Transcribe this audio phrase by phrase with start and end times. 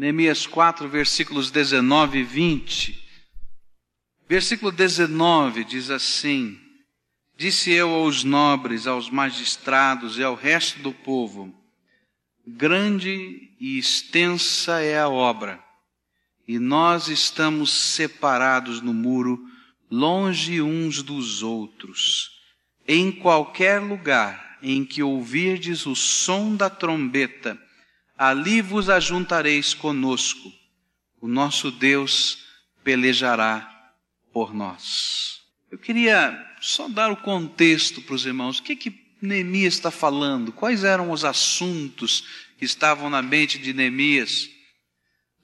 [0.00, 3.06] Neemias 4, versículos 19 e 20.
[4.26, 6.58] Versículo 19 diz assim:
[7.36, 11.54] Disse eu aos nobres, aos magistrados e ao resto do povo:
[12.46, 15.62] Grande e extensa é a obra,
[16.48, 19.38] e nós estamos separados no muro,
[19.90, 22.40] longe uns dos outros.
[22.88, 27.60] Em qualquer lugar em que ouvirdes o som da trombeta,
[28.20, 30.52] ali vos ajuntareis conosco.
[31.22, 32.44] O nosso Deus
[32.84, 33.66] pelejará
[34.30, 35.40] por nós.
[35.72, 38.58] Eu queria só dar o contexto para os irmãos.
[38.58, 40.52] O que que Neemias está falando?
[40.52, 42.22] Quais eram os assuntos
[42.58, 44.50] que estavam na mente de Neemias?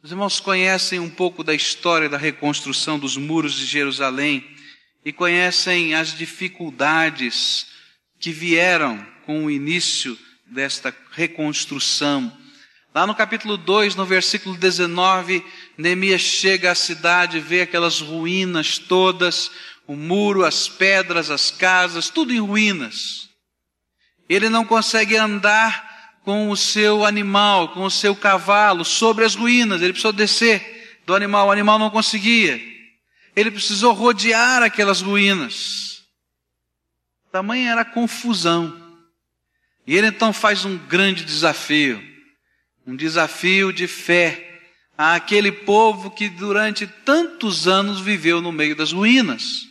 [0.03, 4.47] Os irmãos conhecem um pouco da história da reconstrução dos muros de Jerusalém
[5.03, 7.69] e conhecem as dificuldades
[8.21, 12.31] que vieram com o início desta reconstrução.
[12.97, 15.45] Lá no capítulo 2, no versículo 19,
[15.77, 19.51] Neemias chega à cidade, vê aquelas ruínas todas,
[19.87, 23.29] o muro, as pedras, as casas, tudo em ruínas.
[24.31, 29.83] Ele não consegue andar com o seu animal, com o seu cavalo sobre as ruínas,
[29.83, 32.59] ele precisou descer do animal, o animal não conseguia.
[33.37, 36.03] Ele precisou rodear aquelas ruínas.
[37.31, 38.75] Tamanha era a confusão.
[39.87, 42.16] E ele então faz um grande desafio
[42.87, 44.61] um desafio de fé
[44.97, 49.67] àquele povo que durante tantos anos viveu no meio das ruínas.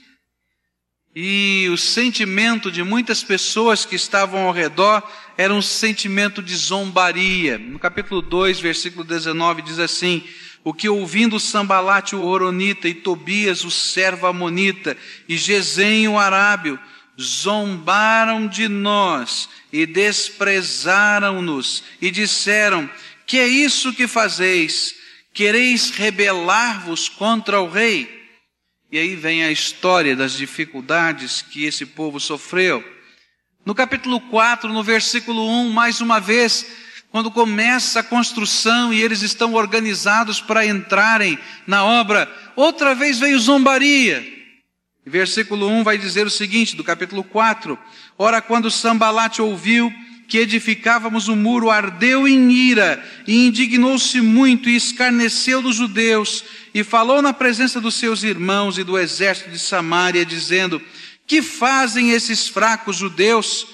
[1.16, 5.02] E o sentimento de muitas pessoas que estavam ao redor
[5.38, 7.58] era um sentimento de zombaria.
[7.58, 10.22] No capítulo 2, versículo 19, diz assim:
[10.62, 14.98] O que ouvindo Sambalate o Oronita e Tobias o servo Amonita
[15.30, 16.78] e Gesem o Arábio
[17.20, 22.90] zombaram de nós e desprezaram-nos e disseram:
[23.26, 24.94] Que é isso que fazeis?
[25.34, 28.24] Quereis rebelar-vos contra o rei?
[28.92, 32.84] E aí vem a história das dificuldades que esse povo sofreu.
[33.66, 36.66] No capítulo 4, no versículo 1, mais uma vez,
[37.10, 43.40] quando começa a construção e eles estão organizados para entrarem na obra, outra vez veio
[43.40, 44.24] zombaria.
[45.06, 47.78] Versículo 1 vai dizer o seguinte, do capítulo 4:
[48.18, 49.92] Ora, quando Sambalate ouviu
[50.28, 56.44] que edificávamos o muro, ardeu em ira e indignou-se muito e escarneceu dos judeus
[56.74, 60.82] e falou na presença dos seus irmãos e do exército de Samaria, dizendo:
[61.26, 63.68] Que fazem esses fracos judeus?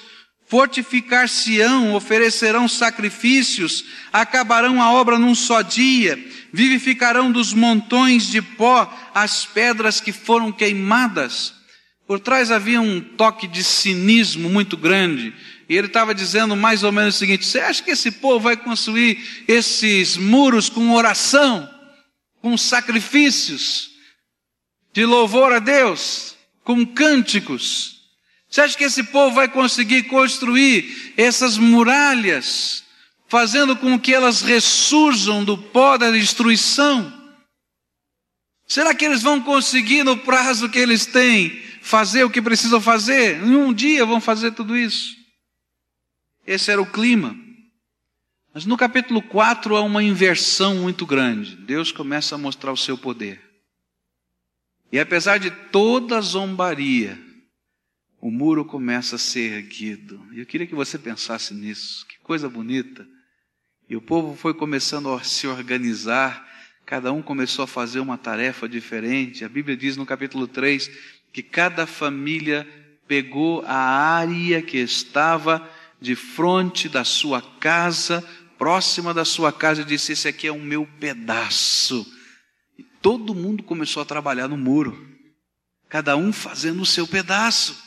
[0.48, 6.20] Fortificar-se-ão, oferecerão sacrifícios, acabarão a obra num só dia,
[6.52, 11.61] vivificarão dos montões de pó as pedras que foram queimadas.
[12.12, 15.34] Por trás havia um toque de cinismo muito grande.
[15.70, 18.58] E ele estava dizendo mais ou menos o seguinte: você acha que esse povo vai
[18.58, 21.70] construir esses muros com oração,
[22.42, 23.92] com sacrifícios,
[24.92, 26.36] de louvor a Deus,
[26.66, 28.02] com cânticos?
[28.50, 32.84] Você acha que esse povo vai conseguir construir essas muralhas,
[33.30, 37.22] fazendo com que elas ressurjam do pó da destruição?
[38.68, 43.44] Será que eles vão conseguir, no prazo que eles têm, fazer o que precisam fazer?
[43.44, 45.16] Em um dia vão fazer tudo isso.
[46.46, 47.36] Esse era o clima.
[48.54, 51.56] Mas no capítulo 4 há uma inversão muito grande.
[51.56, 53.42] Deus começa a mostrar o seu poder.
[54.92, 57.18] E apesar de toda a zombaria,
[58.20, 60.24] o muro começa a ser erguido.
[60.34, 62.06] Eu queria que você pensasse nisso.
[62.08, 63.08] Que coisa bonita.
[63.90, 66.48] E o povo foi começando a se organizar,
[66.86, 69.44] cada um começou a fazer uma tarefa diferente.
[69.44, 70.90] A Bíblia diz no capítulo 3
[71.32, 72.68] que cada família
[73.08, 75.68] pegou a área que estava
[76.00, 78.24] de frente da sua casa,
[78.58, 82.06] próxima da sua casa, e disse: Esse aqui é o meu pedaço.
[82.78, 85.08] E todo mundo começou a trabalhar no muro,
[85.90, 87.78] cada um fazendo o seu pedaço.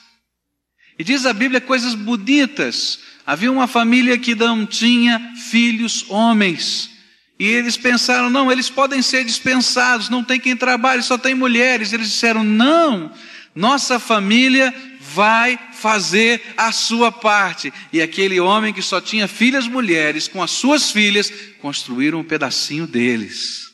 [0.99, 3.00] E diz a Bíblia coisas bonitas.
[3.26, 6.91] Havia uma família que não tinha filhos homens.
[7.38, 11.93] E eles pensaram: não, eles podem ser dispensados, não tem quem trabalhe, só tem mulheres.
[11.93, 13.12] Eles disseram: não,
[13.55, 17.73] nossa família vai fazer a sua parte.
[17.93, 22.87] E aquele homem que só tinha filhas mulheres, com as suas filhas, construíram um pedacinho
[22.87, 23.73] deles.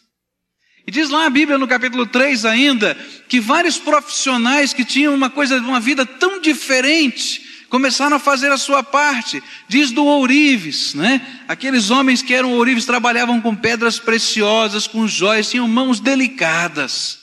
[0.87, 2.95] E diz lá a Bíblia no capítulo 3 ainda,
[3.29, 7.41] que vários profissionais que tinham uma coisa, uma vida tão diferente,
[7.71, 9.43] começaram a fazer a sua parte.
[9.69, 11.25] Diz do ourives, né?
[11.47, 17.20] Aqueles homens que eram ourives trabalhavam com pedras preciosas, com joias, tinham mãos delicadas.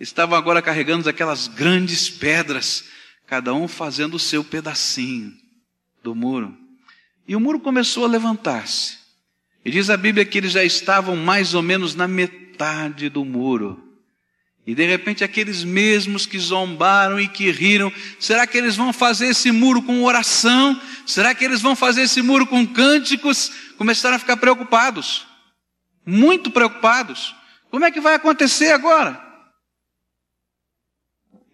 [0.00, 2.84] Estavam agora carregando aquelas grandes pedras
[3.26, 5.32] cada um fazendo o seu pedacinho
[6.02, 6.56] do muro.
[7.26, 8.96] E o muro começou a levantar-se.
[9.64, 13.84] E diz a Bíblia que eles já estavam mais ou menos na metade do muro.
[14.66, 19.26] E de repente aqueles mesmos que zombaram e que riram, será que eles vão fazer
[19.26, 20.80] esse muro com oração?
[21.06, 23.50] Será que eles vão fazer esse muro com cânticos?
[23.76, 25.26] Começaram a ficar preocupados.
[26.04, 27.34] Muito preocupados.
[27.70, 29.27] Como é que vai acontecer agora?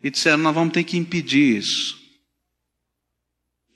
[0.05, 1.99] E disseram: Nós vamos ter que impedir isso.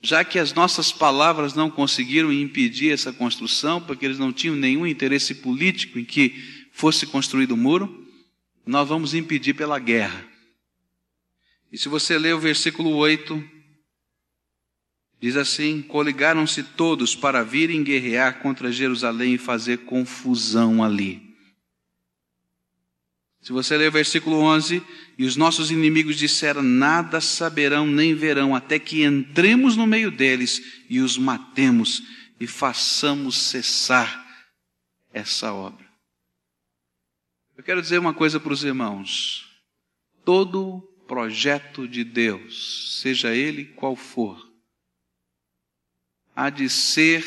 [0.02, 4.86] Já que as nossas palavras não conseguiram impedir essa construção, porque eles não tinham nenhum
[4.86, 8.06] interesse político em que fosse construído o muro,
[8.64, 10.24] nós vamos impedir pela guerra.
[11.72, 13.42] E se você ler o versículo 8,
[15.18, 21.27] diz assim: Coligaram-se todos para virem guerrear contra Jerusalém e fazer confusão ali.
[23.48, 24.82] Se você ler o versículo 11,
[25.16, 30.84] e os nossos inimigos disseram: Nada saberão nem verão, até que entremos no meio deles
[30.86, 32.02] e os matemos
[32.38, 34.22] e façamos cessar
[35.14, 35.82] essa obra.
[37.56, 39.48] Eu quero dizer uma coisa para os irmãos:
[40.26, 44.46] todo projeto de Deus, seja ele qual for,
[46.36, 47.24] há de ser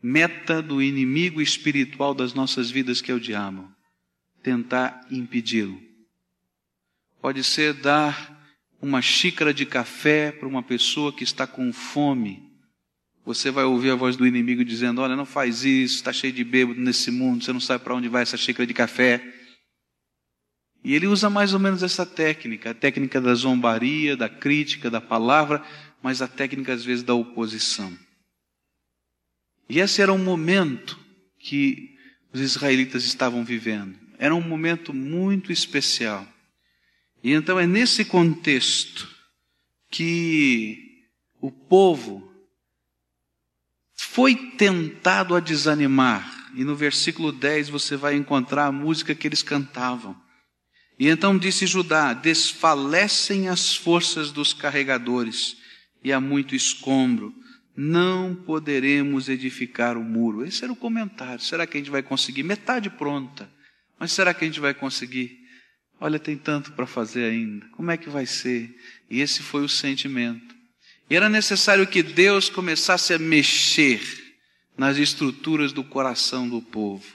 [0.00, 3.73] meta do inimigo espiritual das nossas vidas, que é o diabo,
[4.44, 5.82] tentar impedi-lo.
[7.20, 8.46] Pode ser dar
[8.80, 12.54] uma xícara de café para uma pessoa que está com fome
[13.24, 16.44] você vai ouvir a voz do inimigo dizendo: Olha, não faz isso, está cheio de
[16.44, 19.22] bêbado nesse mundo, você não sabe para onde vai essa xícara de café.
[20.84, 25.00] E ele usa mais ou menos essa técnica, a técnica da zombaria, da crítica, da
[25.00, 25.64] palavra,
[26.02, 27.96] mas a técnica às vezes da oposição.
[29.66, 31.00] E esse era um momento
[31.38, 31.96] que
[32.34, 33.98] os israelitas estavam vivendo.
[34.18, 36.26] Era um momento muito especial.
[37.22, 39.08] E então é nesse contexto
[39.90, 40.78] que
[41.40, 42.30] o povo
[43.94, 46.50] foi tentado a desanimar.
[46.54, 50.16] E no versículo 10 você vai encontrar a música que eles cantavam.
[50.98, 55.56] E então disse Judá: Desfalecem as forças dos carregadores,
[56.02, 57.34] e há muito escombro.
[57.76, 60.44] Não poderemos edificar o muro.
[60.44, 61.40] Esse era o comentário.
[61.40, 62.44] Será que a gente vai conseguir?
[62.44, 63.50] Metade pronta.
[63.98, 65.38] Mas será que a gente vai conseguir?
[66.00, 67.66] Olha, tem tanto para fazer ainda.
[67.68, 68.74] Como é que vai ser?
[69.08, 70.54] E esse foi o sentimento.
[71.08, 74.00] E era necessário que Deus começasse a mexer
[74.76, 77.06] nas estruturas do coração do povo.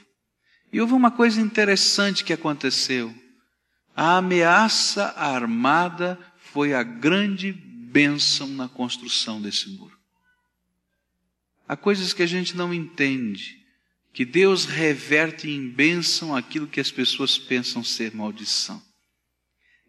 [0.71, 3.13] E houve uma coisa interessante que aconteceu.
[3.95, 9.97] A ameaça armada foi a grande bênção na construção desse muro.
[11.67, 13.58] Há coisas que a gente não entende,
[14.13, 18.81] que Deus reverte em bênção aquilo que as pessoas pensam ser maldição.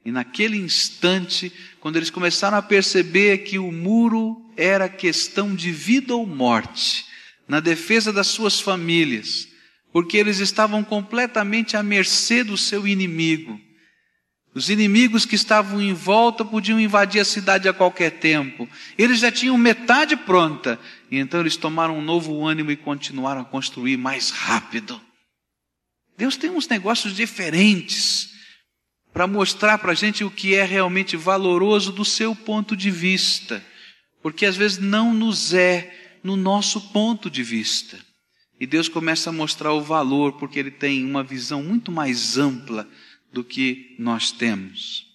[0.05, 6.14] E naquele instante, quando eles começaram a perceber que o muro era questão de vida
[6.14, 7.06] ou morte,
[7.46, 9.49] na defesa das suas famílias,
[9.93, 13.61] porque eles estavam completamente à mercê do seu inimigo.
[14.55, 18.69] Os inimigos que estavam em volta podiam invadir a cidade a qualquer tempo.
[18.99, 20.78] Eles já tinham metade pronta.
[21.11, 25.01] E então eles tomaram um novo ânimo e continuaram a construir mais rápido.
[26.17, 28.31] Deus tem uns negócios diferentes
[29.12, 33.65] para mostrar para a gente o que é realmente valoroso do seu ponto de vista,
[34.23, 37.99] porque às vezes não nos é no nosso ponto de vista.
[38.61, 42.87] E Deus começa a mostrar o valor, porque Ele tem uma visão muito mais ampla
[43.33, 45.07] do que nós temos.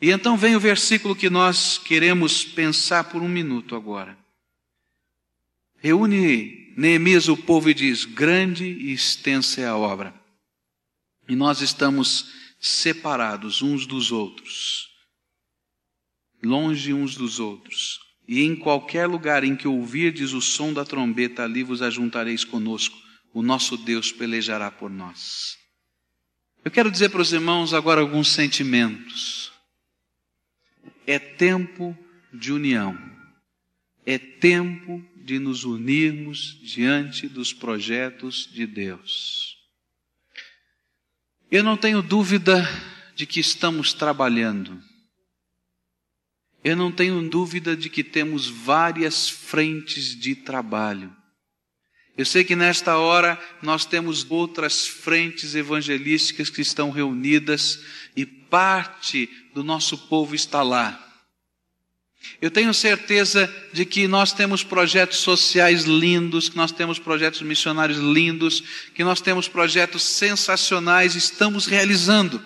[0.00, 4.21] E então vem o versículo que nós queremos pensar por um minuto agora.
[5.82, 10.14] Reúne Neemias o povo e diz: Grande e extensa é a obra.
[11.28, 14.88] E nós estamos separados uns dos outros,
[16.42, 18.00] longe uns dos outros.
[18.28, 22.96] E em qualquer lugar em que ouvirdes o som da trombeta, ali vos ajuntareis conosco.
[23.34, 25.58] O nosso Deus pelejará por nós.
[26.64, 29.50] Eu quero dizer para os irmãos agora alguns sentimentos.
[31.04, 31.96] É tempo
[32.32, 32.96] de união.
[34.06, 39.56] É tempo de nos unirmos diante dos projetos de Deus.
[41.50, 42.68] Eu não tenho dúvida
[43.14, 44.82] de que estamos trabalhando.
[46.64, 51.14] Eu não tenho dúvida de que temos várias frentes de trabalho.
[52.16, 57.82] Eu sei que nesta hora nós temos outras frentes evangelísticas que estão reunidas
[58.14, 61.01] e parte do nosso povo está lá.
[62.40, 67.98] Eu tenho certeza de que nós temos projetos sociais lindos, que nós temos projetos missionários
[67.98, 68.62] lindos,
[68.94, 72.44] que nós temos projetos sensacionais, estamos realizando.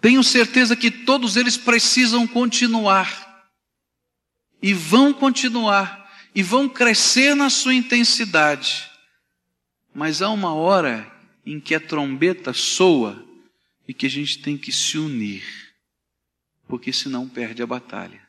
[0.00, 3.24] Tenho certeza que todos eles precisam continuar.
[4.60, 6.04] E vão continuar.
[6.34, 8.90] e vão crescer na sua intensidade.
[9.94, 11.10] Mas há uma hora
[11.46, 13.24] em que a trombeta soa
[13.88, 15.42] e que a gente tem que se unir,
[16.68, 18.25] porque senão perde a batalha.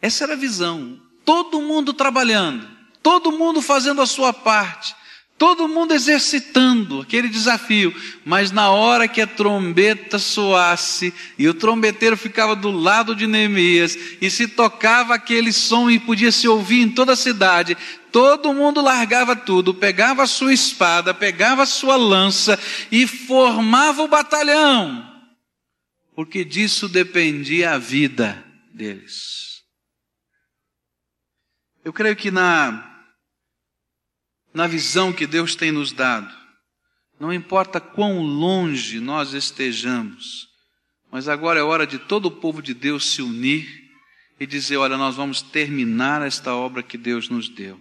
[0.00, 1.00] Essa era a visão.
[1.24, 2.66] Todo mundo trabalhando,
[3.02, 4.94] todo mundo fazendo a sua parte,
[5.38, 12.16] Todo mundo exercitando aquele desafio, mas na hora que a trombeta soasse e o trombeteiro
[12.16, 16.88] ficava do lado de Neemias e se tocava aquele som e podia se ouvir em
[16.88, 17.78] toda a cidade,
[18.10, 22.58] todo mundo largava tudo, pegava a sua espada, pegava a sua lança
[22.90, 25.08] e formava o batalhão,
[26.16, 29.57] porque disso dependia a vida deles.
[31.84, 32.84] Eu creio que na
[34.52, 36.34] na visão que Deus tem nos dado.
[37.20, 40.48] Não importa quão longe nós estejamos,
[41.10, 43.68] mas agora é hora de todo o povo de Deus se unir
[44.38, 47.80] e dizer: olha, nós vamos terminar esta obra que Deus nos deu.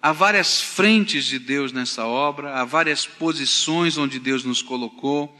[0.00, 5.38] Há várias frentes de Deus nessa obra, há várias posições onde Deus nos colocou.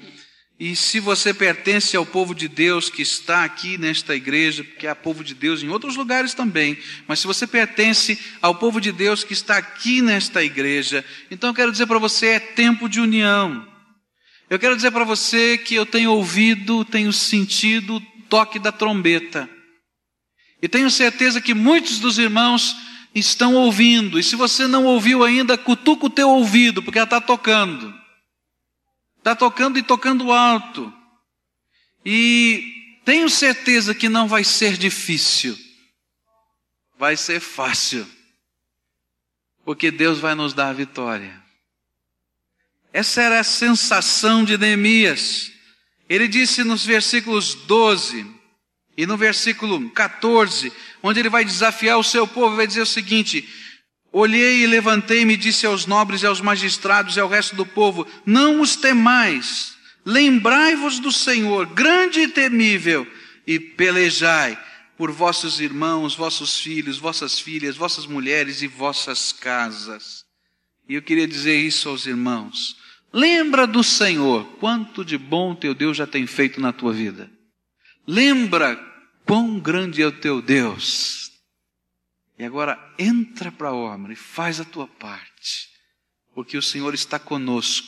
[0.60, 4.94] E se você pertence ao povo de Deus que está aqui nesta igreja, porque há
[4.94, 6.78] povo de Deus em outros lugares também,
[7.08, 11.54] mas se você pertence ao povo de Deus que está aqui nesta igreja, então eu
[11.54, 13.66] quero dizer para você: é tempo de união.
[14.48, 19.48] Eu quero dizer para você que eu tenho ouvido, tenho sentido o toque da trombeta.
[20.60, 22.76] E tenho certeza que muitos dos irmãos
[23.14, 27.20] estão ouvindo, e se você não ouviu ainda, cutuca o teu ouvido, porque ela está
[27.20, 28.01] tocando.
[29.22, 30.92] Está tocando e tocando alto.
[32.04, 35.56] E tenho certeza que não vai ser difícil.
[36.98, 38.04] Vai ser fácil.
[39.64, 41.40] Porque Deus vai nos dar a vitória.
[42.92, 45.52] Essa era a sensação de Neemias.
[46.08, 48.26] Ele disse nos versículos 12
[48.96, 53.48] e no versículo 14, onde ele vai desafiar o seu povo, vai dizer o seguinte:
[54.12, 58.06] Olhei e levantei-me e disse aos nobres e aos magistrados e ao resto do povo:
[58.26, 63.10] Não os temais, lembrai-vos do Senhor, grande e temível,
[63.46, 64.62] e pelejai
[64.98, 70.24] por vossos irmãos, vossos filhos, vossas filhas, vossas mulheres e vossas casas.
[70.86, 72.76] E eu queria dizer isso aos irmãos.
[73.10, 77.30] Lembra do Senhor, quanto de bom teu Deus já tem feito na tua vida.
[78.06, 78.78] Lembra
[79.24, 81.21] quão grande é o teu Deus
[82.42, 85.68] e agora entra para a obra e faz a tua parte,
[86.34, 87.86] porque o Senhor está conosco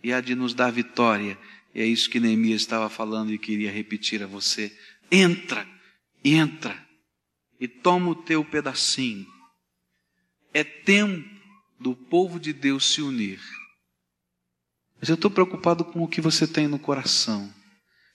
[0.00, 1.36] e há de nos dar vitória.
[1.74, 4.72] E é isso que Neemias estava falando e queria repetir a você.
[5.10, 5.66] Entra,
[6.24, 6.80] entra
[7.58, 9.26] e toma o teu pedacinho.
[10.54, 11.28] É tempo
[11.80, 13.40] do povo de Deus se unir.
[15.00, 17.52] Mas eu estou preocupado com o que você tem no coração.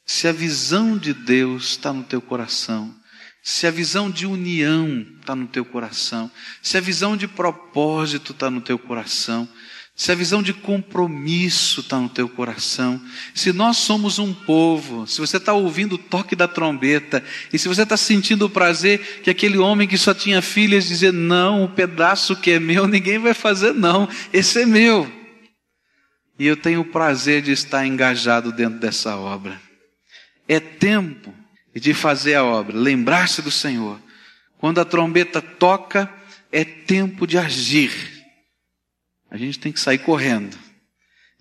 [0.06, 2.98] Se a visão de Deus está no teu coração,
[3.44, 6.32] se a visão de união está no teu coração,
[6.62, 9.48] se a visão de propósito está no teu coração,
[9.94, 13.00] se a visão de compromisso está no teu coração,
[13.36, 17.22] se nós somos um povo, se você está ouvindo o toque da trombeta,
[17.52, 21.12] e se você está sentindo o prazer que aquele homem que só tinha filhas dizer,
[21.12, 25.12] não, o pedaço que é meu, ninguém vai fazer não, esse é meu.
[26.40, 29.62] E eu tenho o prazer de estar engajado dentro dessa obra.
[30.48, 31.43] É tempo
[31.74, 34.00] e de fazer a obra, lembrar-se do Senhor.
[34.58, 36.12] Quando a trombeta toca,
[36.52, 37.92] é tempo de agir.
[39.30, 40.58] A gente tem que sair correndo.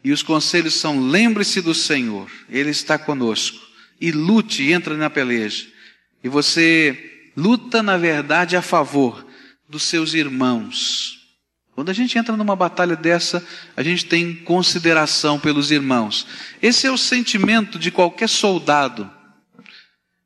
[0.03, 3.61] E os conselhos são: lembre-se do Senhor, Ele está conosco.
[4.01, 5.67] E lute, entra na peleja.
[6.25, 9.25] E você luta, na verdade, a favor
[9.69, 11.21] dos seus irmãos.
[11.75, 13.47] Quando a gente entra numa batalha dessa,
[13.77, 16.27] a gente tem consideração pelos irmãos.
[16.61, 19.11] Esse é o sentimento de qualquer soldado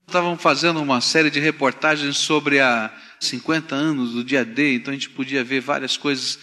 [0.07, 4.95] Estavam fazendo uma série de reportagens sobre a 50 anos do dia D, então a
[4.95, 6.39] gente podia ver várias coisas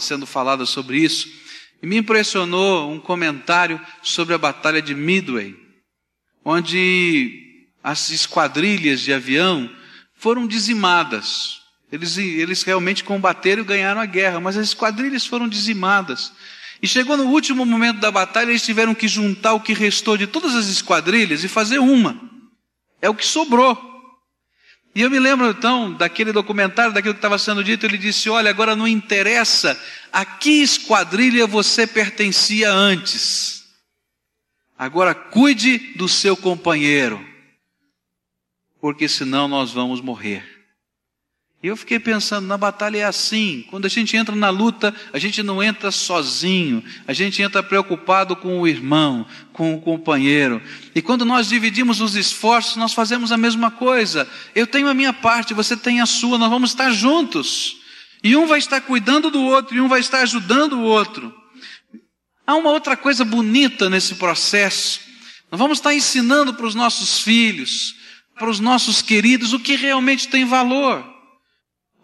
[0.00, 1.28] sendo faladas sobre isso.
[1.80, 5.54] E me impressionou um comentário sobre a Batalha de Midway,
[6.44, 9.70] onde as esquadrilhas de avião
[10.16, 11.60] foram dizimadas.
[11.92, 16.32] Eles, eles realmente combateram e ganharam a guerra, mas as esquadrilhas foram dizimadas.
[16.82, 20.26] E chegou no último momento da batalha, eles tiveram que juntar o que restou de
[20.26, 22.34] todas as esquadrilhas e fazer uma.
[23.00, 23.96] É o que sobrou.
[24.94, 28.48] E eu me lembro então daquele documentário, daquilo que estava sendo dito, ele disse: Olha,
[28.48, 29.78] agora não interessa
[30.10, 33.64] a que esquadrilha você pertencia antes.
[34.78, 37.22] Agora cuide do seu companheiro,
[38.80, 40.55] porque senão nós vamos morrer.
[41.62, 43.64] E eu fiquei pensando, na batalha é assim.
[43.70, 48.36] Quando a gente entra na luta, a gente não entra sozinho, a gente entra preocupado
[48.36, 50.60] com o irmão, com o companheiro.
[50.94, 54.28] E quando nós dividimos os esforços, nós fazemos a mesma coisa.
[54.54, 57.78] Eu tenho a minha parte, você tem a sua, nós vamos estar juntos.
[58.22, 61.34] E um vai estar cuidando do outro, e um vai estar ajudando o outro.
[62.46, 65.00] Há uma outra coisa bonita nesse processo.
[65.50, 67.96] Nós vamos estar ensinando para os nossos filhos,
[68.38, 71.15] para os nossos queridos, o que realmente tem valor.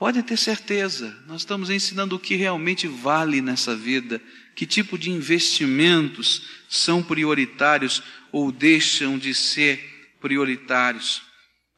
[0.03, 4.21] Pode ter certeza, nós estamos ensinando o que realmente vale nessa vida,
[4.57, 11.23] que tipo de investimentos são prioritários ou deixam de ser prioritários.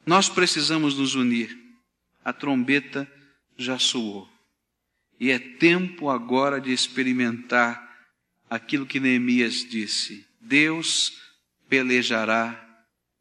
[0.03, 1.55] Nós precisamos nos unir.
[2.23, 3.07] A trombeta
[3.55, 4.27] já soou.
[5.19, 7.79] E é tempo agora de experimentar
[8.49, 11.13] aquilo que Neemias disse: Deus
[11.69, 12.59] pelejará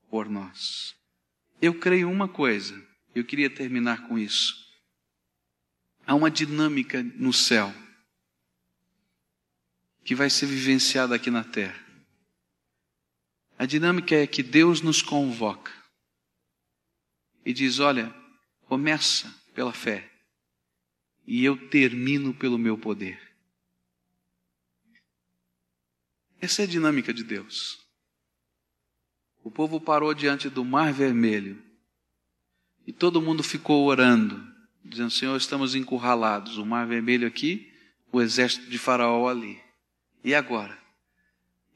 [0.08, 0.94] por nós.
[1.60, 2.82] Eu creio uma coisa,
[3.14, 4.63] eu queria terminar com isso.
[6.06, 7.72] Há uma dinâmica no céu
[10.04, 11.82] que vai ser vivenciada aqui na terra.
[13.58, 15.72] A dinâmica é que Deus nos convoca
[17.44, 18.14] e diz: Olha,
[18.66, 20.10] começa pela fé
[21.26, 23.20] e eu termino pelo meu poder.
[26.40, 27.82] Essa é a dinâmica de Deus.
[29.42, 31.62] O povo parou diante do Mar Vermelho
[32.86, 34.53] e todo mundo ficou orando
[34.84, 37.72] dizendo: Senhor, estamos encurralados, o mar vermelho aqui,
[38.12, 39.58] o exército de Faraó ali.
[40.22, 40.78] E agora?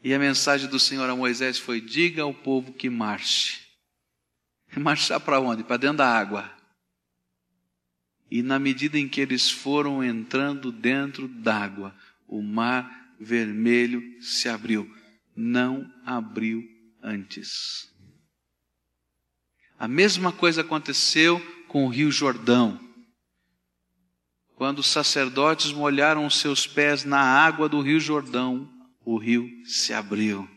[0.02, 3.66] E a mensagem do Senhor a Moisés foi: diga ao povo que marche.
[4.76, 5.64] Marchar para onde?
[5.64, 6.50] Para dentro da água.
[8.30, 11.96] E na medida em que eles foram entrando dentro d'água,
[12.26, 14.88] o mar vermelho se abriu.
[15.34, 16.62] Não abriu
[17.02, 17.90] antes.
[19.78, 22.87] A mesma coisa aconteceu com o Rio Jordão.
[24.58, 28.68] Quando os sacerdotes molharam os seus pés na água do rio Jordão,
[29.04, 30.50] o rio se abriu.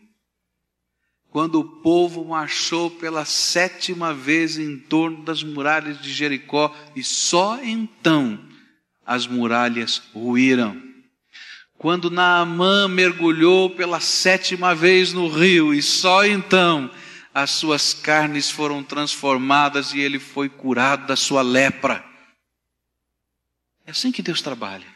[1.29, 7.63] Quando o povo marchou pela sétima vez em torno das muralhas de Jericó, e só
[7.63, 8.43] então
[9.05, 10.81] as muralhas ruíram.
[11.77, 16.89] Quando Naamã mergulhou pela sétima vez no rio, e só então
[17.31, 22.10] as suas carnes foram transformadas e ele foi curado da sua lepra.
[23.85, 24.87] É assim que Deus trabalha.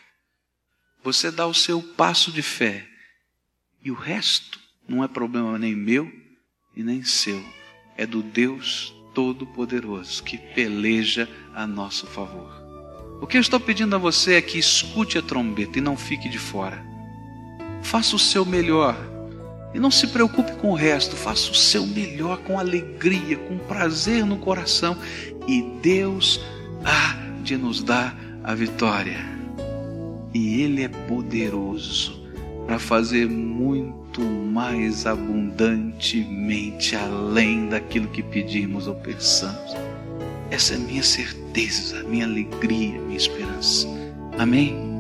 [1.04, 2.88] Você dá o seu passo de fé
[3.82, 6.12] e o resto não é problema nem meu
[6.76, 7.44] e nem seu.
[7.98, 12.52] É do Deus Todo-Poderoso que peleja a nosso favor.
[13.22, 16.28] O que eu estou pedindo a você é que escute a trombeta e não fique
[16.28, 16.84] de fora.
[17.82, 18.98] Faça o seu melhor
[19.74, 21.16] e não se preocupe com o resto.
[21.16, 24.98] Faça o seu melhor com alegria, com prazer no coração
[25.48, 26.42] e Deus
[26.84, 29.18] há de nos dar a vitória.
[30.34, 32.24] E Ele é poderoso
[32.68, 39.74] para fazer muito mais abundantemente além daquilo que pedimos ou pensamos.
[40.52, 43.88] Essa é a minha certeza, a minha alegria, a minha esperança.
[44.38, 44.95] Amém?